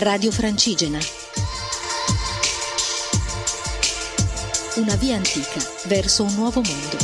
Radio 0.00 0.30
Francigena. 0.30 1.00
Una 4.76 4.94
via 4.94 5.16
antica 5.16 5.60
verso 5.86 6.22
un 6.22 6.34
nuovo 6.36 6.60
mondo. 6.60 6.96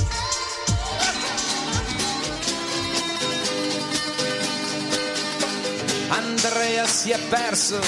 Andrea 6.11 6.87
si 6.87 7.11
è 7.11 7.19
perso, 7.19 7.80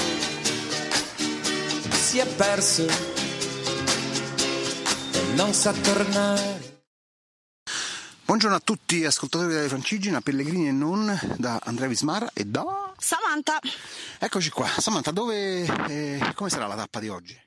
si 1.92 2.18
è 2.18 2.26
perso 2.26 2.84
e 5.12 5.20
non 5.34 5.52
sa 5.54 5.72
tornare. 5.72 6.75
Buongiorno 8.26 8.56
a 8.56 8.60
tutti 8.60 9.04
ascoltatori 9.04 9.52
della 9.52 9.68
Francigena, 9.68 10.20
Pellegrini 10.20 10.66
e 10.66 10.72
non, 10.72 11.16
da 11.38 11.60
Andrea 11.62 11.86
Vismara 11.86 12.28
e 12.34 12.44
da... 12.44 12.64
Samantha, 12.98 13.60
Eccoci 14.18 14.50
qua. 14.50 14.66
Samantha, 14.66 15.12
dove... 15.12 15.62
eh, 15.88 16.32
come 16.34 16.50
sarà 16.50 16.66
la 16.66 16.74
tappa 16.74 16.98
di 16.98 17.08
oggi? 17.08 17.40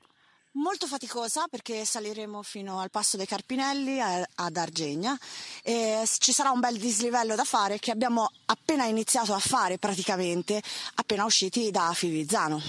molto 0.52 0.88
faticosa 0.88 1.46
perché 1.48 1.84
saliremo 1.84 2.42
fino 2.42 2.80
al 2.80 2.90
passo 2.90 3.16
dei 3.16 3.24
Carpinelli 3.24 4.00
a- 4.00 4.26
ad 4.34 4.56
Argegna 4.56 5.16
e 5.62 6.02
ci 6.18 6.32
sarà 6.32 6.50
un 6.50 6.58
bel 6.58 6.76
dislivello 6.76 7.36
da 7.36 7.44
fare 7.44 7.78
che 7.78 7.92
abbiamo 7.92 8.28
appena 8.46 8.84
iniziato 8.84 9.32
a 9.32 9.38
fare 9.38 9.78
praticamente 9.78 10.60
appena 10.96 11.24
usciti 11.24 11.70
da 11.70 11.92
Fivizzano. 11.94 12.60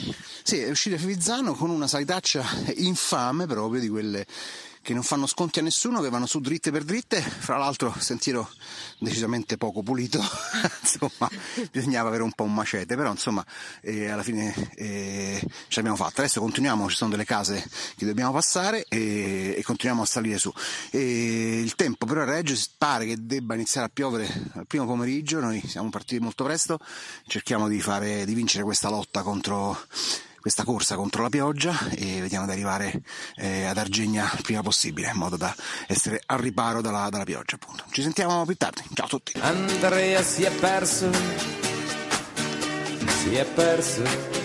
Sì, 0.44 0.59
è 0.59 0.70
uscito 0.70 0.95
Fivizzano 0.98 1.55
con 1.55 1.72
una 1.72 1.88
salitaccia 1.88 2.45
infame 2.75 3.48
proprio 3.48 3.81
di 3.81 3.89
quelle 3.89 4.28
che 4.81 4.94
non 4.94 5.03
fanno 5.03 5.27
sconti 5.27 5.59
a 5.59 5.62
nessuno, 5.62 6.02
che 6.02 6.09
vanno 6.09 6.26
su 6.26 6.40
dritte 6.40 6.71
per 6.71 6.84
dritte, 6.84 7.22
fra 7.22 7.58
l'altro 7.58 7.94
sentiero 7.99 8.49
decisamente 8.98 9.58
poco 9.58 9.84
pulito, 9.84 10.20
insomma 10.81 11.30
bisognava 11.72 12.09
avere 12.09 12.23
un 12.23 12.31
po' 12.31 12.44
un 12.44 12.53
macete, 12.53 12.95
però 12.95 13.12
insomma 13.12 13.45
eh, 13.81 14.09
alla 14.09 14.23
fine 14.23 14.53
eh, 14.75 15.39
ce 15.67 15.75
l'abbiamo 15.75 15.98
fatta. 15.98 16.22
Adesso 16.22 16.39
continuiamo, 16.39 16.89
ci 16.89 16.95
sono 16.95 17.11
delle 17.11 17.25
case 17.25 17.64
che 17.95 18.06
dobbiamo 18.06 18.31
passare 18.31 18.86
e, 18.88 19.56
e 19.58 19.64
continuiamo 19.64 20.03
a 20.03 20.08
salire 20.08 20.38
su. 20.39 20.52
E 20.89 21.59
il 21.61 21.75
tempo 21.75 22.06
però 22.06 22.23
regge, 22.23 22.59
pare 22.78 23.06
che 23.06 23.16
debba 23.19 23.53
iniziare 23.53 23.88
a 23.88 23.91
piovere 23.94 24.28
al 24.53 24.66
primo 24.66 24.86
pomeriggio, 24.86 25.39
noi 25.39 25.61
siamo 25.67 25.89
partiti 25.89 26.19
molto 26.19 26.44
presto, 26.44 26.80
cerchiamo 27.28 27.67
di, 27.67 27.80
fare, 27.81 28.25
di 28.25 28.34
vincere 28.34 28.63
questa 28.63 28.89
lotta 28.89 29.22
contro 29.22 29.78
questa 30.42 30.64
corsa 30.64 30.95
contro 30.95 31.22
la 31.22 31.30
pioggia 31.30 31.78
e 31.92 32.20
vediamo 32.20 32.45
di 32.45 32.52
arrivare 32.52 33.02
eh, 33.36 33.66
ad 33.66 33.78
Argegna 33.78 34.30
il 34.36 34.42
prima 34.42 34.61
possibile 34.61 35.11
in 35.11 35.17
modo 35.17 35.38
da 35.38 35.56
essere 35.88 36.22
al 36.25 36.39
riparo 36.39 36.81
dalla, 36.81 37.09
dalla 37.09 37.23
pioggia 37.23 37.56
appunto. 37.56 37.86
Ci 37.92 38.02
sentiamo 38.02 38.44
più 38.45 38.56
tardi, 38.56 38.81
ciao 38.94 39.06
a 39.06 39.09
tutti. 39.09 39.34
Andrea 39.39 40.22
si 40.23 40.44
è 40.44 40.52
perso, 40.52 41.09
si 43.22 43.36
è 43.36 43.45
perso. 43.45 44.41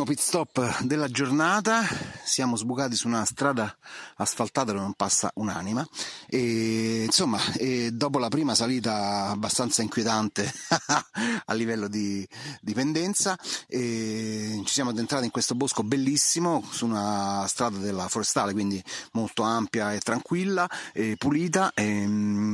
Primo 0.00 0.14
pit 0.14 0.24
stop 0.24 0.80
della 0.84 1.08
giornata, 1.08 1.86
siamo 2.24 2.56
sbucati 2.56 2.96
su 2.96 3.06
una 3.06 3.26
strada 3.26 3.76
asfaltata 4.16 4.72
dove 4.72 4.82
non 4.82 4.94
passa 4.94 5.30
un'anima. 5.34 5.86
E 6.26 7.02
insomma 7.04 7.38
e 7.52 7.90
dopo 7.92 8.18
la 8.18 8.28
prima 8.28 8.54
salita 8.54 9.26
abbastanza 9.26 9.82
inquietante 9.82 10.50
a 11.44 11.52
livello 11.52 11.86
di, 11.86 12.26
di 12.62 12.72
pendenza 12.72 13.38
e 13.66 14.62
ci 14.64 14.72
siamo 14.72 14.88
addentrati 14.88 15.26
in 15.26 15.30
questo 15.30 15.54
bosco 15.54 15.82
bellissimo 15.82 16.64
su 16.70 16.86
una 16.86 17.44
strada 17.46 17.76
della 17.76 18.08
forestale 18.08 18.54
quindi 18.54 18.82
molto 19.12 19.42
ampia 19.42 19.92
e 19.92 19.98
tranquilla 19.98 20.66
e 20.94 21.16
pulita. 21.18 21.72
E, 21.74 22.06
un 22.06 22.49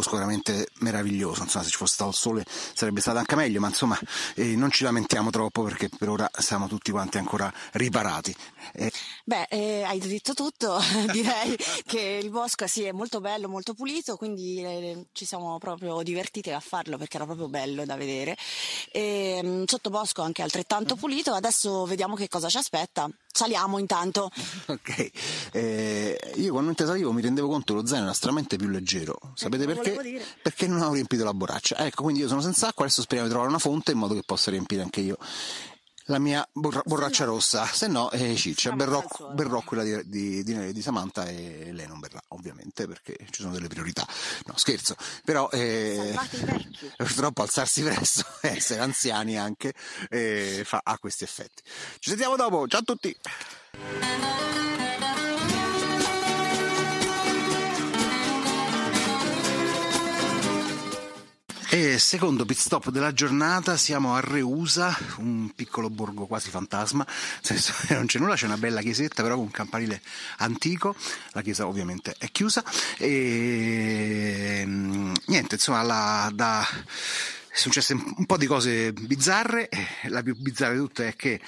bosco 0.00 0.16
veramente 0.16 0.66
meraviglioso 0.80 1.42
insomma 1.42 1.64
se 1.64 1.70
ci 1.70 1.76
fosse 1.76 1.94
stato 1.94 2.10
il 2.10 2.16
sole 2.16 2.44
sarebbe 2.48 3.00
stato 3.00 3.18
anche 3.18 3.36
meglio 3.36 3.60
ma 3.60 3.68
insomma 3.68 3.98
eh, 4.34 4.56
non 4.56 4.70
ci 4.70 4.84
lamentiamo 4.84 5.30
troppo 5.30 5.62
perché 5.62 5.88
per 5.88 6.08
ora 6.08 6.28
siamo 6.38 6.66
tutti 6.68 6.90
quanti 6.90 7.18
ancora 7.18 7.52
riparati 7.72 8.34
Eh, 8.72 8.90
Beh, 9.24 9.46
eh, 9.48 9.82
hai 9.82 9.98
detto 10.00 10.34
tutto, 10.34 10.78
direi 11.12 11.56
che 11.86 12.20
il 12.22 12.30
bosco 12.30 12.66
sì, 12.66 12.84
è 12.84 12.92
molto 12.92 13.20
bello, 13.20 13.48
molto 13.48 13.74
pulito, 13.74 14.16
quindi 14.16 14.60
eh, 14.62 15.06
ci 15.12 15.24
siamo 15.24 15.56
proprio 15.58 16.02
divertiti 16.02 16.50
a 16.50 16.60
farlo 16.60 16.96
perché 16.96 17.16
era 17.16 17.26
proprio 17.26 17.48
bello 17.48 17.84
da 17.84 17.96
vedere. 17.96 18.36
E, 18.90 19.40
mm, 19.42 19.64
sottobosco 19.66 20.22
anche 20.22 20.42
altrettanto 20.42 20.96
pulito, 20.96 21.32
adesso 21.32 21.84
vediamo 21.84 22.14
che 22.16 22.28
cosa 22.28 22.48
ci 22.48 22.56
aspetta. 22.56 23.08
Saliamo 23.32 23.78
intanto. 23.78 24.30
Ok, 24.66 25.10
Eh, 25.52 26.32
io 26.36 26.52
quando 26.52 26.72
salivo 26.76 27.12
mi 27.12 27.22
rendevo 27.22 27.48
conto 27.48 27.74
che 27.74 27.80
lo 27.80 27.86
zaino 27.86 28.02
era 28.04 28.12
estremamente 28.12 28.56
più 28.56 28.68
leggero. 28.68 29.18
Sapete 29.34 29.66
lo 29.66 29.74
perché? 29.74 30.22
Perché 30.42 30.66
non 30.66 30.78
avevo 30.78 30.94
riempito 30.94 31.24
la 31.24 31.34
borraccia. 31.34 31.76
Ecco, 31.78 32.04
quindi 32.04 32.20
io 32.22 32.28
sono 32.28 32.40
senza 32.40 32.68
acqua, 32.68 32.84
adesso 32.84 33.02
speriamo 33.02 33.26
di 33.28 33.34
trovare 33.34 33.54
una 33.54 33.62
fonte 33.62 33.92
in 33.92 33.98
modo 33.98 34.14
che 34.14 34.22
possa 34.24 34.50
riempire 34.50 34.82
anche 34.82 35.00
io 35.00 35.16
la 36.10 36.18
mia 36.18 36.46
borra- 36.52 36.82
borraccia 36.84 37.24
rossa. 37.24 37.64
Se 37.66 37.86
no, 37.86 38.10
eh, 38.10 38.34
ciccia, 38.34 38.72
berrò, 38.72 39.02
berrò 39.32 39.60
quella 39.62 39.84
di, 39.84 40.02
di, 40.08 40.42
di- 40.42 40.72
di 40.72 40.82
Samantha 40.82 41.24
e 41.26 41.70
lei 41.72 41.86
non 41.86 42.00
berrà, 42.00 42.20
ovviamente, 42.28 42.86
perché 42.86 43.16
ci 43.30 43.42
sono 43.42 43.52
delle 43.52 43.68
priorità. 43.68 44.04
No, 44.46 44.54
scherzo. 44.56 44.96
Però 45.24 45.48
eh, 45.50 46.14
purtroppo 46.96 47.42
alzarsi 47.42 47.82
presto, 47.82 48.24
essere 48.42 48.80
anziani 48.80 49.38
anche, 49.38 49.72
eh, 50.08 50.62
fa, 50.64 50.80
ha 50.82 50.98
questi 50.98 51.24
effetti. 51.24 51.62
Ci 52.00 52.10
sentiamo 52.10 52.34
dopo, 52.36 52.66
ciao 52.66 52.80
a 52.80 52.84
tutti! 52.84 53.16
Secondo 61.80 62.44
pit 62.44 62.58
stop 62.58 62.90
della 62.90 63.14
giornata 63.14 63.78
siamo 63.78 64.14
a 64.14 64.20
Reusa, 64.20 64.94
un 65.16 65.50
piccolo 65.54 65.88
borgo 65.88 66.26
quasi 66.26 66.50
fantasma, 66.50 67.06
senso 67.40 67.72
non 67.88 68.04
c'è 68.04 68.18
nulla, 68.18 68.34
c'è 68.34 68.44
una 68.44 68.58
bella 68.58 68.82
chiesetta 68.82 69.22
però 69.22 69.36
con 69.36 69.44
un 69.44 69.50
campanile 69.50 70.02
antico, 70.38 70.94
la 71.32 71.40
chiesa 71.40 71.66
ovviamente 71.66 72.14
è 72.18 72.30
chiusa. 72.30 72.62
E 72.98 74.62
mm, 74.66 75.14
niente, 75.26 75.54
insomma 75.54 75.82
la, 75.82 76.30
da 76.34 76.66
successe 77.52 77.94
un 77.94 78.26
po' 78.26 78.36
di 78.36 78.46
cose 78.46 78.92
bizzarre, 78.92 79.68
la 80.04 80.22
più 80.22 80.36
bizzarra 80.36 80.72
di 80.72 80.78
tutte 80.78 81.08
è 81.08 81.16
che 81.16 81.40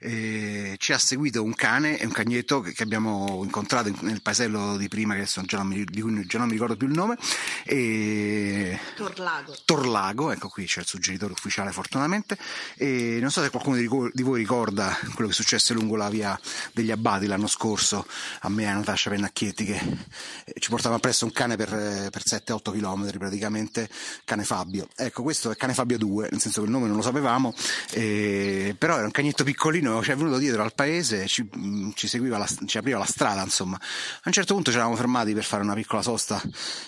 eh, 0.00 0.74
ci 0.78 0.92
ha 0.92 0.98
seguito 0.98 1.42
un 1.42 1.54
cane 1.54 1.98
e 1.98 2.06
un 2.06 2.12
cagnetto 2.12 2.60
che, 2.60 2.72
che 2.72 2.82
abbiamo 2.82 3.40
incontrato 3.44 3.88
in- 3.88 3.98
nel 4.00 4.22
paesello 4.22 4.76
di 4.76 4.88
prima, 4.88 5.14
che 5.14 5.20
adesso 5.20 5.42
già 5.42 5.58
non 5.58 5.66
mi, 5.66 5.84
di 5.84 6.00
cui 6.00 6.26
già 6.26 6.38
non 6.38 6.46
mi 6.46 6.54
ricordo 6.54 6.76
più 6.76 6.86
il 6.86 6.94
nome, 6.94 7.16
e 7.64 8.78
Torlago. 8.96 9.56
Torlago, 9.64 10.30
ecco 10.30 10.48
qui 10.48 10.64
c'è 10.64 10.80
il 10.80 10.86
suggeritore 10.86 11.32
ufficiale 11.32 11.72
fortunatamente, 11.72 12.38
e 12.76 13.18
non 13.20 13.30
so 13.30 13.42
se 13.42 13.50
qualcuno 13.50 13.76
di, 13.76 13.88
di 14.12 14.22
voi 14.22 14.38
ricorda 14.38 14.96
quello 15.14 15.28
che 15.28 15.36
successe 15.36 15.74
lungo 15.74 15.96
la 15.96 16.08
via 16.08 16.38
degli 16.72 16.90
Abbati 16.90 17.26
l'anno 17.26 17.46
scorso, 17.46 18.06
a 18.40 18.48
me 18.48 18.62
e 18.62 18.66
a 18.66 18.74
Natascia 18.74 19.10
Pennacchietti 19.10 19.64
che 19.64 19.98
eh, 20.44 20.60
ci 20.60 20.70
portava 20.70 20.96
appresso 20.96 21.24
un 21.24 21.32
cane 21.32 21.56
per, 21.56 21.72
eh, 21.72 22.08
per 22.10 22.22
7-8 22.22 22.72
km 22.72 23.18
praticamente, 23.18 23.88
cane 24.24 24.44
Fabio. 24.44 24.88
Ecco, 24.96 25.22
questo 25.22 25.49
è 25.52 25.56
cane 25.56 25.74
Fabio 25.74 25.98
2, 25.98 26.28
nel 26.30 26.40
senso 26.40 26.60
che 26.60 26.66
il 26.66 26.72
nome 26.72 26.86
non 26.86 26.96
lo 26.96 27.02
sapevamo, 27.02 27.54
eh, 27.92 28.74
però 28.78 28.96
era 28.96 29.04
un 29.04 29.10
cagnetto 29.10 29.44
piccolino, 29.44 30.02
ci 30.02 30.10
è 30.10 30.16
venuto 30.16 30.38
dietro 30.38 30.62
al 30.62 30.74
paese, 30.74 31.26
ci, 31.26 31.42
mh, 31.42 31.92
ci 31.94 32.08
seguiva, 32.08 32.38
la, 32.38 32.48
ci 32.66 32.78
apriva 32.78 32.98
la 32.98 33.04
strada 33.04 33.42
insomma. 33.42 33.76
A 33.76 34.22
un 34.24 34.32
certo 34.32 34.54
punto 34.54 34.70
ci 34.70 34.76
eravamo 34.76 34.96
fermati 34.96 35.32
per 35.34 35.44
fare 35.44 35.62
una 35.62 35.74
piccola 35.74 36.02
sosta 36.02 36.40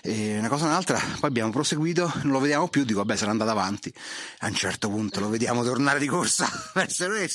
e 0.03 0.39
una 0.39 0.49
cosa 0.49 0.65
o 0.65 0.69
un'altra, 0.69 0.99
poi 0.99 1.29
abbiamo 1.29 1.51
proseguito, 1.51 2.11
non 2.23 2.33
lo 2.33 2.41
vediamo 2.41 2.69
più, 2.69 2.85
dico 2.85 2.99
vabbè 3.01 3.17
sarà 3.17 3.31
andato 3.31 3.51
avanti, 3.51 3.93
a 4.39 4.47
un 4.47 4.55
certo 4.55 4.89
punto 4.89 5.21
lo 5.21 5.29
vediamo 5.29 5.63
tornare 5.63 5.99
di 5.99 6.07
corsa 6.07 6.49
verso 6.75 7.07
noi, 7.07 7.29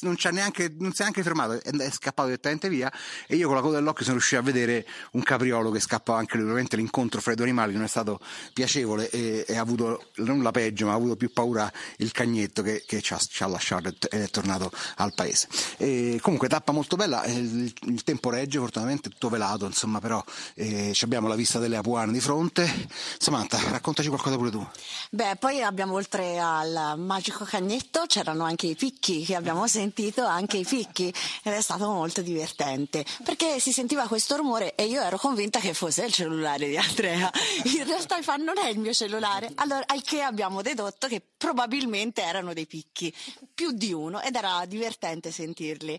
non, 0.00 0.16
neanche, 0.32 0.74
non 0.78 0.92
si 0.92 1.00
è 1.00 1.02
neanche 1.02 1.22
fermato, 1.22 1.60
è 1.62 1.90
scappato 1.90 2.28
direttamente 2.28 2.68
via 2.68 2.90
e 3.26 3.36
io 3.36 3.46
con 3.46 3.56
la 3.56 3.62
coda 3.62 3.76
dell'occhio 3.76 4.04
sono 4.04 4.16
riuscito 4.16 4.40
a 4.40 4.44
vedere 4.44 4.86
un 5.12 5.22
capriolo 5.22 5.70
che 5.70 5.80
scappava 5.80 6.18
anche 6.18 6.36
lui, 6.36 6.44
probabilmente 6.44 6.76
l'incontro 6.76 7.20
fra 7.20 7.32
i 7.32 7.34
due 7.34 7.44
animali 7.44 7.72
non 7.72 7.82
è 7.82 7.88
stato 7.88 8.20
piacevole 8.52 9.10
e, 9.10 9.44
e 9.46 9.56
ha 9.56 9.60
avuto 9.60 10.10
non 10.16 10.42
la 10.42 10.50
peggio 10.66 10.86
ma 10.86 10.92
ha 10.92 10.96
avuto 10.96 11.16
più 11.16 11.32
paura 11.32 11.70
il 11.98 12.10
cagnetto 12.12 12.62
che, 12.62 12.82
che 12.86 13.00
ci, 13.00 13.12
ha, 13.12 13.18
ci 13.18 13.42
ha 13.42 13.46
lasciato 13.46 13.88
ed 13.88 13.96
è 14.08 14.28
tornato 14.28 14.70
al 14.96 15.14
paese. 15.14 15.48
E 15.76 16.18
comunque 16.20 16.48
tappa 16.48 16.72
molto 16.72 16.96
bella, 16.96 17.22
eh, 17.22 17.32
il, 17.32 17.72
il 17.82 18.02
tempo 18.02 18.30
regge 18.30 18.58
fortunatamente, 18.58 19.08
tutto 19.10 19.28
velato 19.28 19.66
insomma 19.66 20.00
però 20.00 20.22
eh, 20.54 20.92
ci 20.92 21.04
abbiamo 21.04 21.28
la 21.28 21.34
vista 21.34 21.58
delle 21.58 21.76
Apuane 21.76 22.12
di 22.12 22.20
fronte. 22.20 22.88
Samantha, 23.18 23.60
raccontaci 23.70 24.08
qualcosa 24.08 24.36
pure 24.36 24.50
tu. 24.50 24.66
Beh, 25.10 25.36
poi 25.38 25.62
abbiamo 25.62 25.94
oltre 25.94 26.38
al 26.38 26.94
magico 26.98 27.44
cagnetto 27.44 28.04
c'erano 28.06 28.44
anche 28.44 28.66
i 28.66 28.74
picchi 28.74 29.24
che 29.24 29.34
abbiamo 29.34 29.66
sentito, 29.68 30.24
anche 30.24 30.56
i 30.58 30.64
picchi 30.64 31.12
ed 31.42 31.52
è 31.52 31.60
stato 31.60 31.88
molto 31.90 32.22
divertente 32.22 33.04
perché 33.22 33.60
si 33.60 33.72
sentiva 33.72 34.06
questo 34.06 34.36
rumore 34.36 34.74
e 34.74 34.86
io 34.86 35.00
ero 35.00 35.18
convinta 35.18 35.60
che 35.60 35.74
fosse 35.74 36.06
il 36.06 36.12
cellulare 36.12 36.68
di 36.68 36.76
Andrea. 36.76 37.30
In 37.64 37.84
realtà 37.84 38.16
non 38.36 38.58
è 38.58 38.68
il 38.68 38.78
mio 38.78 38.92
cellulare. 38.92 39.50
Allora, 39.56 39.84
al 39.86 40.02
che 40.02 40.22
abbiamo 40.22 40.55
dedotto 40.62 41.06
che 41.08 41.22
probabilmente 41.36 42.22
erano 42.22 42.52
dei 42.52 42.66
picchi, 42.66 43.12
più 43.54 43.72
di 43.72 43.92
uno 43.92 44.20
ed 44.20 44.34
era 44.34 44.64
divertente 44.66 45.30
sentirli. 45.30 45.98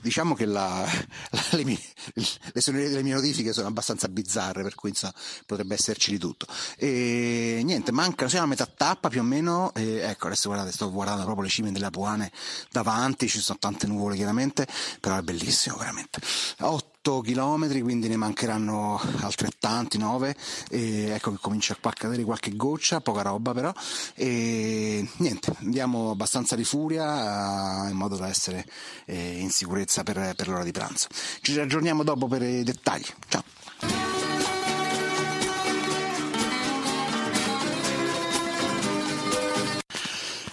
diciamo 0.00 0.34
che 0.34 0.44
la, 0.44 0.84
la, 1.30 1.42
le, 1.52 1.64
mie, 1.64 1.78
le 2.14 2.60
suonerie 2.60 2.88
delle 2.88 3.02
mie 3.02 3.14
notifiche 3.14 3.52
sono 3.52 3.68
abbastanza 3.68 4.08
bizzarre, 4.08 4.62
per 4.62 4.74
cui 4.74 4.90
insomma, 4.90 5.14
potrebbe 5.46 5.74
esserci 5.74 6.10
di 6.10 6.18
tutto. 6.18 6.46
E 6.76 7.60
niente, 7.62 7.92
manca, 7.92 8.28
siamo 8.28 8.46
a 8.46 8.48
metà 8.48 8.66
tappa 8.66 9.08
più 9.08 9.20
o 9.20 9.24
meno. 9.24 9.72
E, 9.74 9.98
ecco, 9.98 10.26
adesso 10.26 10.48
guardate, 10.48 10.72
sto 10.72 10.90
guardando 10.90 11.22
proprio 11.24 11.44
le 11.44 11.50
cime 11.50 11.72
delle 11.72 11.86
Apuane 11.86 12.30
davanti, 12.70 13.28
ci 13.28 13.40
sono 13.40 13.58
tante 13.58 13.86
nuvole 13.86 14.16
chiaramente, 14.16 14.66
però 15.00 15.16
è 15.16 15.22
bellissimo 15.22 15.76
veramente. 15.76 16.20
8 17.08 17.22
km, 17.22 17.80
quindi 17.80 18.06
ne 18.06 18.16
mancheranno 18.16 19.00
altrettanti, 19.20 19.96
9. 19.96 20.36
E 20.68 21.08
ecco 21.10 21.32
che 21.32 21.38
comincia 21.40 21.74
qua 21.80 21.90
a 21.90 21.94
cadere 21.94 22.22
qualche 22.22 22.54
goccia, 22.54 23.00
poca 23.00 23.22
roba 23.22 23.52
però. 23.54 23.72
E 24.14 25.08
niente, 25.16 25.54
andiamo 25.60 26.10
abbastanza 26.10 26.54
di 26.54 26.64
furia 26.64 27.88
in 27.88 27.96
modo 27.96 28.16
da 28.16 28.28
essere 28.28 28.66
eh, 29.06 29.38
in 29.38 29.50
sicurezza 29.50 30.02
per, 30.02 30.34
per 30.36 30.48
l'ora 30.48 30.64
di 30.64 30.72
pranzo. 30.72 31.08
Ci 31.40 31.58
aggiorniamo 31.58 32.02
dopo 32.02 32.26
per 32.26 32.42
i 32.42 32.62
dettagli. 32.62 33.06
Ciao! 33.28 33.42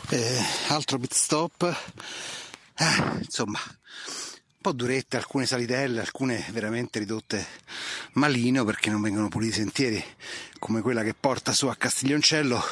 Eh, 0.09 0.43
altro 0.67 0.97
pit 0.99 1.13
stop, 1.13 1.63
eh, 2.77 3.17
insomma, 3.21 3.59
po' 4.65 4.71
durette, 4.71 5.17
alcune 5.17 5.45
salitelle, 5.45 5.99
alcune 5.99 6.43
veramente 6.49 6.97
ridotte 6.97 7.45
malino 8.13 8.63
perché 8.63 8.89
non 8.89 8.99
vengono 8.99 9.29
puliti 9.29 9.51
i 9.51 9.57
sentieri, 9.57 10.03
come 10.57 10.81
quella 10.81 11.03
che 11.03 11.13
porta 11.13 11.53
su 11.53 11.67
a 11.67 11.75
Castiglioncello, 11.75 12.63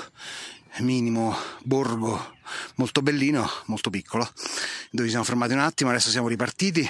minimo 0.79 1.37
borgo 1.61 2.37
molto 2.77 3.03
bellino, 3.03 3.47
molto 3.65 3.91
piccolo, 3.91 4.27
dove 4.89 5.03
ci 5.03 5.09
siamo 5.09 5.23
fermati 5.23 5.53
un 5.53 5.59
attimo, 5.59 5.91
adesso 5.91 6.09
siamo 6.09 6.27
ripartiti 6.27 6.89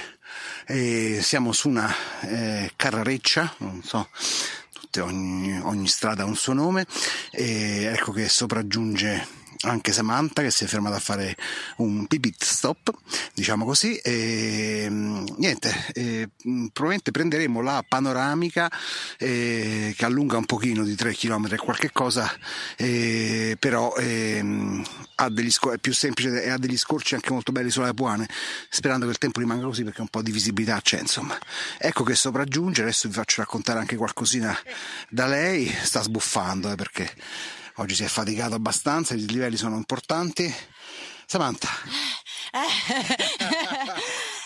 e 0.66 1.18
siamo 1.20 1.52
su 1.52 1.68
una 1.68 1.94
eh, 2.22 2.72
carrareccia, 2.74 3.56
non 3.58 3.82
so, 3.82 4.08
ogni, 5.00 5.60
ogni 5.60 5.86
strada 5.86 6.22
ha 6.22 6.26
un 6.26 6.36
suo 6.36 6.54
nome 6.54 6.86
e 7.30 7.90
ecco 7.92 8.10
che 8.10 8.26
sopraggiunge 8.30 9.43
anche 9.64 9.92
Samantha 9.92 10.42
che 10.42 10.50
si 10.50 10.64
è 10.64 10.66
fermata 10.66 10.96
a 10.96 11.00
fare 11.00 11.36
un 11.76 12.06
pipit 12.06 12.42
stop, 12.42 12.92
diciamo 13.34 13.64
così, 13.64 13.96
e 13.96 14.86
niente, 14.90 15.86
e, 15.92 16.28
probabilmente 16.72 17.10
prenderemo 17.10 17.60
la 17.60 17.84
panoramica 17.86 18.70
e, 19.18 19.94
che 19.96 20.04
allunga 20.04 20.36
un 20.36 20.46
pochino 20.46 20.84
di 20.84 20.94
3 20.94 21.14
km 21.14 21.48
e 21.52 21.56
qualche 21.56 21.90
cosa, 21.92 22.30
e, 22.76 23.56
però 23.58 23.92
ha 25.16 25.28
degli 25.28 25.52
è 25.72 25.78
più 25.78 25.92
semplice 25.92 26.42
e 26.42 26.50
ha 26.50 26.58
degli 26.58 26.76
scorci 26.76 27.14
anche 27.14 27.32
molto 27.32 27.52
belli 27.52 27.70
sulle 27.70 27.88
Apuane, 27.88 28.28
sperando 28.68 29.06
che 29.06 29.12
il 29.12 29.18
tempo 29.18 29.40
rimanga 29.40 29.66
così 29.66 29.84
perché 29.84 30.00
un 30.00 30.08
po' 30.08 30.22
di 30.22 30.30
visibilità 30.30 30.80
c'è, 30.80 31.00
insomma. 31.00 31.38
Ecco 31.78 32.04
che 32.04 32.14
sopraggiunge, 32.14 32.82
adesso 32.82 33.08
vi 33.08 33.14
faccio 33.14 33.40
raccontare 33.40 33.78
anche 33.78 33.96
qualcosina 33.96 34.56
da 35.08 35.26
lei, 35.26 35.72
sta 35.82 36.02
sbuffando 36.02 36.70
eh, 36.70 36.74
perché 36.74 37.10
Oggi 37.76 37.94
si 37.96 38.04
è 38.04 38.08
faticato 38.08 38.54
abbastanza, 38.54 39.14
i 39.14 39.26
livelli 39.26 39.56
sono 39.56 39.76
importanti. 39.76 40.52
Samantha. 41.26 41.68
Eh, 42.52 42.66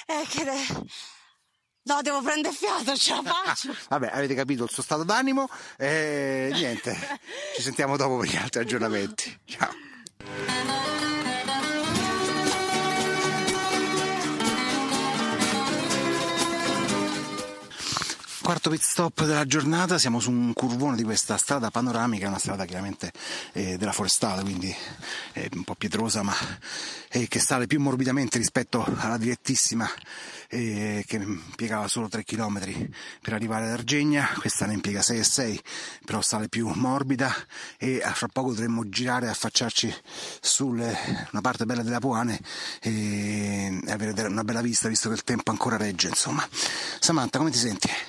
eh, 0.22 0.26
che 0.28 0.44
de... 0.44 0.66
No, 1.82 2.00
devo 2.02 2.22
prendere 2.22 2.54
fiato, 2.54 2.96
ce 2.96 3.14
la 3.14 3.22
faccio. 3.22 3.74
Vabbè, 3.88 4.10
avete 4.12 4.34
capito 4.34 4.64
il 4.64 4.70
suo 4.70 4.82
stato 4.82 5.04
d'animo. 5.04 5.48
E 5.76 6.50
niente, 6.52 6.96
ci 7.54 7.62
sentiamo 7.62 7.96
dopo 7.96 8.18
per 8.18 8.28
gli 8.28 8.36
altri 8.36 8.60
aggiornamenti. 8.60 9.40
Ciao. 9.44 9.87
Quarto 18.48 18.70
pit 18.70 18.80
stop 18.80 19.26
della 19.26 19.44
giornata, 19.44 19.98
siamo 19.98 20.20
su 20.20 20.30
un 20.30 20.54
curvone 20.54 20.96
di 20.96 21.02
questa 21.02 21.36
strada 21.36 21.70
panoramica, 21.70 22.28
una 22.28 22.38
strada 22.38 22.64
chiaramente 22.64 23.12
eh, 23.52 23.76
della 23.76 23.92
forestale, 23.92 24.40
quindi 24.40 24.74
eh, 25.34 25.50
un 25.52 25.64
po' 25.64 25.74
pietrosa, 25.74 26.22
ma 26.22 26.32
eh, 27.10 27.28
che 27.28 27.40
sale 27.40 27.66
più 27.66 27.78
morbidamente 27.78 28.38
rispetto 28.38 28.82
alla 29.00 29.18
direttissima 29.18 29.86
eh, 30.48 31.04
che 31.06 31.16
impiegava 31.16 31.88
solo 31.88 32.08
3 32.08 32.24
km 32.24 32.88
per 33.20 33.34
arrivare 33.34 33.66
ad 33.66 33.72
Argegna, 33.72 34.26
questa 34.38 34.64
ne 34.64 34.72
impiega 34.72 35.02
6 35.02 35.18
e 35.18 35.24
6, 35.24 35.62
però 36.06 36.22
sale 36.22 36.48
più 36.48 36.68
morbida 36.68 37.30
e 37.76 38.00
fra 38.14 38.28
poco 38.32 38.54
dovremmo 38.54 38.88
girare 38.88 39.26
e 39.26 39.28
affacciarci 39.28 39.94
su 40.40 40.68
una 40.68 41.40
parte 41.42 41.66
bella 41.66 41.82
della 41.82 42.00
Puane 42.00 42.40
e 42.80 43.78
avere 43.88 44.26
una 44.26 44.42
bella 44.42 44.62
vista 44.62 44.88
visto 44.88 45.10
che 45.10 45.16
il 45.16 45.24
tempo 45.24 45.50
ancora 45.50 45.76
regge, 45.76 46.08
insomma. 46.08 46.48
Samantha, 46.98 47.36
come 47.36 47.50
ti 47.50 47.58
senti? 47.58 48.07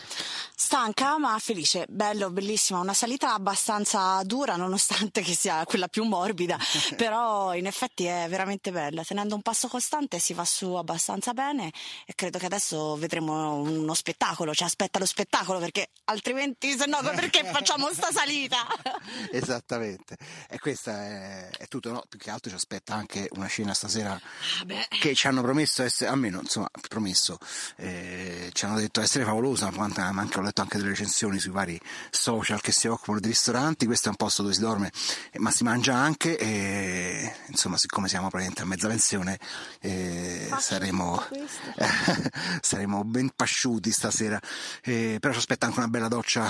Stanca 0.69 1.18
ma 1.18 1.36
felice, 1.39 1.88
bello, 1.89 2.30
bellissima, 2.30 2.77
una 2.77 2.94
salita 2.94 3.33
abbastanza 3.33 4.21
dura 4.24 4.56
nonostante 4.56 5.21
che 5.24 5.33
sia 5.33 5.66
quella 5.66 5.88
più 5.88 6.04
morbida, 6.04 6.60
però 6.95 7.56
in 7.56 7.66
effetti 7.66 8.06
è 8.06 8.27
veramente 8.30 8.71
bella, 8.71 9.04
tenendo 9.04 9.33
un 9.33 9.42
passo 9.42 9.68
costante 9.68 10.19
si 10.19 10.36
va 10.36 10.45
su 10.45 10.75
abbastanza 10.75 11.33
bene 11.33 11.74
e 12.06 12.13
credo 12.13 12.38
che 12.38 12.45
adesso 12.45 12.95
vedremo 12.98 13.56
uno 13.56 13.95
spettacolo, 13.95 14.54
ci 14.54 14.63
aspetta 14.63 15.00
lo 15.00 15.07
spettacolo 15.07 15.57
perché 15.57 15.89
altrimenti 16.04 16.77
se 16.77 16.86
no 16.86 17.00
perché 17.01 17.45
facciamo 17.45 17.92
sta 17.92 18.12
salita? 18.12 18.68
Esattamente, 19.33 20.18
e 20.48 20.60
questa 20.60 21.04
è, 21.04 21.50
è, 21.50 21.68
tutto, 21.68 21.92
no? 21.92 22.04
più 22.07 22.19
che 22.19 22.30
altro 22.30 22.51
ci 22.51 22.56
aspetta 22.56 22.94
anche 22.94 23.27
una 23.31 23.48
scena 23.48 23.74
stasera 23.74 24.13
ah, 24.13 24.88
che 25.00 25.15
ci 25.15 25.25
hanno 25.25 25.42
promesso 25.42 25.81
essere, 25.81 26.12
almeno 26.12 26.42
insomma 26.42 26.69
promesso, 26.88 27.39
eh, 27.77 28.51
ci 28.54 28.65
hanno 28.65 28.77
detto 28.77 29.01
essere 29.01 29.25
favolosa, 29.25 29.72
ma 29.72 29.89
anche 29.95 30.38
ho 30.38 30.42
letto 30.44 30.57
anche 30.61 30.77
delle 30.77 30.89
recensioni 30.89 31.39
sui 31.39 31.51
vari 31.51 31.79
social 32.09 32.61
che 32.61 32.71
si 32.71 32.88
occupano 32.88 33.19
di 33.19 33.27
ristoranti, 33.27 33.85
questo 33.85 34.07
è 34.07 34.09
un 34.11 34.17
posto 34.17 34.41
dove 34.41 34.53
si 34.53 34.61
dorme 34.61 34.91
ma 35.38 35.51
si 35.51 35.63
mangia 35.63 35.95
anche 35.95 36.38
e 36.38 37.33
insomma 37.47 37.77
siccome 37.77 38.07
siamo 38.07 38.29
praticamente 38.29 38.63
a 38.63 38.65
mezza 38.65 38.88
pensione 38.88 39.39
eh, 39.81 40.50
saremo, 40.57 41.23
saremo 42.61 43.03
ben 43.03 43.31
pasciuti 43.35 43.91
stasera, 43.91 44.39
eh, 44.83 45.17
però 45.19 45.33
ci 45.33 45.39
aspetta 45.39 45.65
anche 45.65 45.79
una 45.79 45.88
bella 45.88 46.07
doccia 46.07 46.50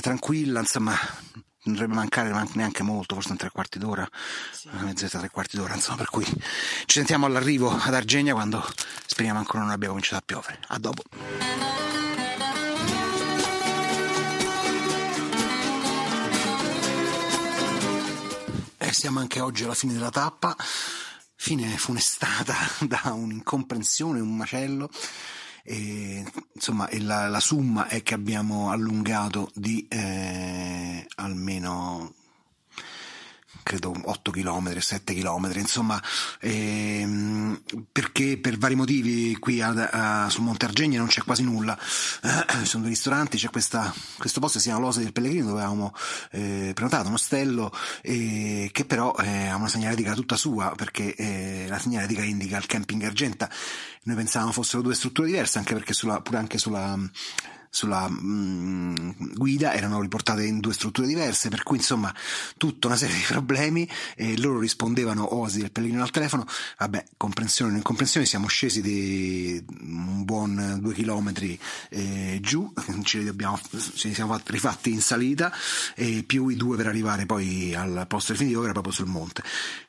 tranquilla, 0.00 0.60
insomma 0.60 0.94
non 1.66 1.74
dovrebbe 1.74 1.94
mancare 1.94 2.32
neanche 2.52 2.82
molto, 2.82 3.14
forse 3.14 3.32
un 3.32 3.36
tre 3.36 3.50
quarti 3.50 3.78
d'ora, 3.78 4.08
sì. 4.52 4.68
una 4.72 4.82
mezz'ora, 4.82 5.18
tre 5.18 5.30
quarti 5.30 5.56
d'ora, 5.56 5.74
insomma, 5.74 5.98
per 5.98 6.10
cui 6.10 6.24
ci 6.24 6.98
sentiamo 6.98 7.26
all'arrivo 7.26 7.70
ad 7.70 7.94
Argenia 7.94 8.34
quando 8.34 8.64
speriamo 9.06 9.38
ancora 9.38 9.64
non 9.64 9.72
abbia 9.72 9.88
cominciato 9.88 10.16
a 10.16 10.22
piovere. 10.24 10.58
A 10.68 10.78
dopo. 10.78 11.65
E 18.86 18.92
siamo 18.92 19.18
anche 19.18 19.40
oggi 19.40 19.64
alla 19.64 19.74
fine 19.74 19.94
della 19.94 20.10
tappa, 20.10 20.56
fine 21.34 21.76
funestata 21.76 22.54
da 22.86 23.12
un'incomprensione, 23.12 24.20
un 24.20 24.36
macello. 24.36 24.88
E, 25.64 26.24
insomma, 26.52 26.88
la, 27.00 27.26
la, 27.26 27.40
summa 27.40 27.88
è 27.88 28.04
che 28.04 28.14
abbiamo 28.14 28.70
allungato 28.70 29.50
di 29.54 29.84
eh, 29.88 31.04
almeno 31.16 32.14
credo 33.66 33.92
8 34.00 34.30
km, 34.30 34.78
7 34.78 35.12
km, 35.12 35.50
insomma, 35.56 36.00
ehm, 36.38 37.60
perché 37.90 38.38
per 38.38 38.58
vari 38.58 38.76
motivi 38.76 39.36
qui 39.40 39.60
a, 39.60 39.70
a, 40.24 40.30
sul 40.30 40.44
Monte 40.44 40.66
Argegna 40.66 40.98
non 40.98 41.08
c'è 41.08 41.22
quasi 41.22 41.42
nulla, 41.42 41.76
eh, 42.22 42.64
sono 42.64 42.84
dei 42.84 42.92
ristoranti, 42.92 43.38
c'è 43.38 43.50
questa, 43.50 43.92
questo 44.18 44.38
posto 44.38 44.58
che 44.58 44.62
si 44.62 44.68
chiama 44.68 44.84
L'Osa 44.84 45.00
del 45.00 45.12
Pellegrino 45.12 45.46
dove 45.46 45.62
avevamo 45.62 45.92
eh, 46.30 46.70
prenotato 46.74 47.08
un 47.08 47.14
ostello 47.14 47.72
eh, 48.02 48.70
che 48.72 48.84
però 48.84 49.12
eh, 49.18 49.48
ha 49.48 49.56
una 49.56 49.66
segnaletica 49.66 50.14
tutta 50.14 50.36
sua 50.36 50.72
perché 50.76 51.16
eh, 51.16 51.64
la 51.68 51.80
segnaletica 51.80 52.22
indica 52.22 52.58
il 52.58 52.66
camping 52.66 53.02
Argenta, 53.02 53.50
noi 54.04 54.14
pensavamo 54.14 54.52
fossero 54.52 54.80
due 54.80 54.94
strutture 54.94 55.26
diverse 55.26 55.58
anche 55.58 55.74
perché 55.74 55.92
sulla, 55.92 56.20
pure 56.20 56.38
anche 56.38 56.58
sulla 56.58 56.96
sulla 57.76 58.08
mh, 58.08 58.94
mm, 58.98 59.34
guida 59.34 59.74
erano 59.74 60.00
riportate 60.00 60.44
in 60.44 60.60
due 60.60 60.72
strutture 60.72 61.06
diverse, 61.06 61.50
per 61.50 61.62
cui 61.62 61.76
insomma 61.76 62.12
tutta 62.56 62.86
una 62.86 62.96
serie 62.96 63.16
di 63.16 63.24
problemi 63.28 63.86
e 64.14 64.38
loro 64.38 64.60
rispondevano 64.60 65.34
Osi 65.34 65.60
del 65.60 65.70
Pellegrino 65.70 66.02
al 66.02 66.10
telefono, 66.10 66.46
vabbè, 66.78 67.04
comprensione 67.18 67.68
o 67.68 67.72
non 67.72 67.80
incomprensione, 67.80 68.24
siamo 68.24 68.46
scesi 68.46 68.80
di 68.80 69.62
un 69.82 70.24
buon 70.24 70.78
due 70.80 70.94
chilometri 70.94 71.58
eh, 71.90 72.38
giù, 72.40 72.72
ci, 73.04 73.22
dobbiamo, 73.22 73.60
ci 73.94 74.14
siamo 74.14 74.40
rifatti 74.46 74.90
in 74.90 75.02
salita 75.02 75.52
e 75.94 76.24
più 76.26 76.48
i 76.48 76.56
due 76.56 76.78
per 76.78 76.86
arrivare 76.86 77.26
poi 77.26 77.74
al 77.74 78.06
posto 78.08 78.32
definitivo 78.32 78.60
che 78.60 78.68
era 78.68 78.80
proprio 78.80 78.94
sul 78.94 79.06
monte. 79.06 79.42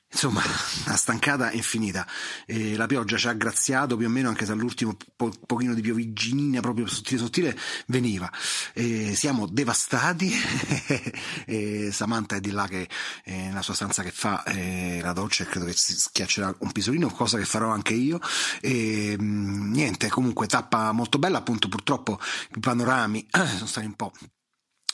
Insomma, 0.10 0.42
una 0.86 0.96
stancata 0.96 1.52
infinita. 1.52 2.08
E 2.46 2.76
la 2.76 2.86
pioggia 2.88 3.18
ci 3.18 3.28
ha 3.28 3.34
graziato 3.34 3.98
più 3.98 4.08
o 4.08 4.10
meno, 4.10 4.30
anche 4.30 4.46
se 4.46 4.54
all'ultimo 4.54 4.96
po- 5.16 5.34
pochino 5.46 5.74
di 5.74 5.82
pioviginina 5.82 6.62
proprio 6.62 6.88
sottile 6.88 7.20
sottile 7.20 7.58
veniva. 7.88 8.32
E 8.74 9.16
siamo 9.16 9.48
devastati. 9.48 10.32
e 11.46 11.90
Samantha 11.92 12.36
è 12.36 12.40
di 12.40 12.52
là 12.52 12.68
che 12.68 12.88
è 13.24 13.32
nella 13.32 13.62
sua 13.62 13.74
stanza 13.74 14.04
che 14.04 14.12
fa 14.12 14.44
eh, 14.44 15.00
la 15.02 15.14
doccia 15.14 15.44
e 15.44 15.48
credo 15.48 15.66
che 15.66 15.74
si 15.74 15.94
schiaccerà 15.96 16.56
un 16.60 16.72
pisolino, 16.72 17.10
cosa 17.10 17.38
che 17.38 17.46
farò 17.46 17.70
anche 17.70 17.94
io. 17.94 18.20
E 18.62 19.16
niente, 19.20 20.10
comunque 20.10 20.48
tappa 20.48 20.92
molto 20.94 21.20
bella, 21.20 21.40
appunto 21.40 21.68
purtroppo 21.68 22.20
i 22.56 22.60
panorami 22.60 23.28
sono 23.56 23.68
stati 23.68 23.86
un 23.86 23.96
po' 23.96 24.12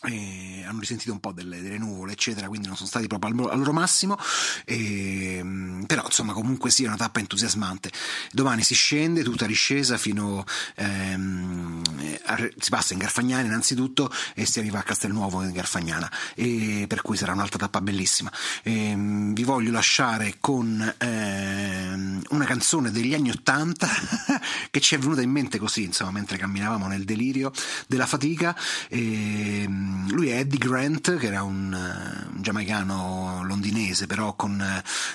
e 0.06 0.64
hanno 0.66 0.80
risentito 0.80 1.12
un 1.12 1.20
po' 1.20 1.32
delle, 1.32 1.62
delle, 1.62 1.78
nuvole 1.78 2.12
eccetera 2.12 2.48
quindi 2.48 2.68
non 2.68 2.76
sono 2.76 2.90
stati 2.90 3.08
proprio 3.08 3.32
al, 3.32 3.52
al 3.52 3.58
loro 3.58 3.72
massimo. 3.72 4.18
E, 4.66 5.42
però 5.86 6.04
insomma 6.06 6.34
comunque 6.34 6.70
sia 6.70 6.88
una 6.88 6.98
tappa 6.98 7.20
entusiasmante. 7.20 7.92
Domani 8.32 8.64
si 8.64 8.74
scende 8.74 9.24
tutta 9.24 9.46
discesa 9.46 9.98
fino 9.98 10.44
ehm, 10.76 11.82
a, 12.26 12.50
si 12.58 12.70
passa 12.70 12.94
in 12.94 13.00
Garfagnana 13.00 13.44
innanzitutto 13.44 14.12
e 14.34 14.46
si 14.46 14.60
arriva 14.60 14.80
a 14.80 14.84
Castelnuovo 14.84 15.44
in 15.44 15.52
Garfagnana 15.52 16.12
e 16.36 16.86
per 16.88 17.02
cui 17.02 17.18
sarà 17.18 17.34
un'altra 17.34 17.60
tappa 17.60 17.82
bellissima. 17.82 18.32
E, 18.64 18.96
vi 18.98 19.44
voglio 19.44 19.72
lasciare 19.72 20.36
con 20.40 20.96
ehm, 20.98 22.22
una 22.30 22.46
canzone 22.46 22.92
degli 22.92 23.14
anni 23.14 23.30
Ottanta 23.30 23.88
che 24.70 24.80
ci 24.80 24.96
è 24.96 24.98
venuta 24.98 25.22
in 25.22 25.32
mente 25.32 25.58
così 25.58 25.84
insomma 25.84 26.12
mentre 26.12 26.38
camminavamo 26.38 26.88
nel 26.88 27.06
delirio 27.06 27.52
della 27.88 28.06
fatica. 28.06 28.56
E, 28.90 29.68
lui 30.10 30.30
è 30.30 30.40
Eddie 30.40 30.60
Grant, 30.60 31.18
che 31.18 31.28
era 31.28 31.44
un, 31.44 31.74
un 31.74 32.42
giamaicano 32.42 33.42
londinese, 33.44 34.08
però 34.08 34.36
con 34.36 34.64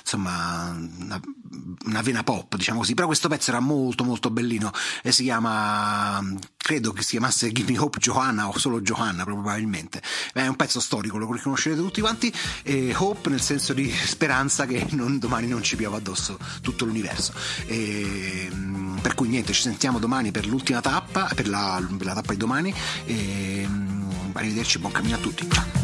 insomma 0.00 0.76
una, 0.98 1.20
una, 1.84 2.02
vena 2.02 2.22
pop, 2.22 2.56
diciamo 2.56 2.80
così. 2.80 2.94
Però 2.94 3.06
questo 3.06 3.28
pezzo 3.28 3.50
era 3.50 3.60
molto 3.60 4.04
molto 4.04 4.30
bellino 4.30 4.70
e 5.02 5.12
si 5.12 5.24
chiama 5.24 6.22
credo 6.68 6.92
che 6.92 7.00
si 7.02 7.12
chiamasse 7.12 7.50
Give 7.50 7.72
Me 7.72 7.78
Hope 7.78 7.98
Johanna 7.98 8.46
o 8.46 8.58
solo 8.58 8.82
Johanna 8.82 9.24
probabilmente. 9.24 10.02
È 10.34 10.46
un 10.46 10.54
pezzo 10.54 10.80
storico, 10.80 11.16
lo 11.16 11.32
riconoscerete 11.32 11.80
tutti 11.80 12.02
quanti. 12.02 12.30
E 12.62 12.92
Hope 12.94 13.30
nel 13.30 13.40
senso 13.40 13.72
di 13.72 13.90
speranza 13.90 14.66
che 14.66 14.86
non, 14.90 15.18
domani 15.18 15.46
non 15.46 15.62
ci 15.62 15.76
piova 15.76 15.96
addosso 15.96 16.38
tutto 16.60 16.84
l'universo. 16.84 17.32
E, 17.64 18.50
per 19.00 19.14
cui 19.14 19.28
niente, 19.28 19.54
ci 19.54 19.62
sentiamo 19.62 19.98
domani 19.98 20.30
per 20.30 20.46
l'ultima 20.46 20.82
tappa, 20.82 21.30
per 21.34 21.48
la, 21.48 21.82
per 21.96 22.06
la 22.06 22.12
tappa 22.12 22.32
di 22.32 22.38
domani. 22.38 22.74
E, 23.06 23.87
arrivederci, 24.38 24.78
buon 24.78 24.92
cammino 24.92 25.16
a 25.16 25.18
tutti. 25.18 25.48
Ciao. 25.48 25.77